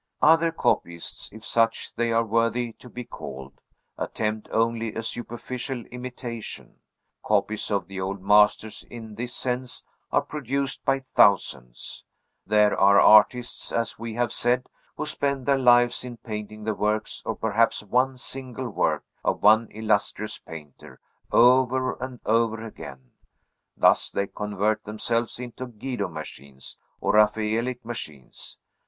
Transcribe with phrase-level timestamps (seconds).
[0.23, 3.61] Other copyists if such they are worthy to be called
[3.99, 6.79] attempt only a superficial imitation.
[7.23, 12.03] Copies of the old masters in this sense are produced by thousands;
[12.47, 14.65] there are artists, as we have said,
[14.97, 19.67] who spend their lives in painting the works, or perhaps one single work, of one
[19.69, 20.99] illustrious painter
[21.31, 23.11] over and over again:
[23.77, 28.57] thus they convert themselves into Guido machines, or Raphaelic machines.